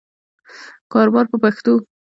[0.91, 1.73] کاروبار په پښتو.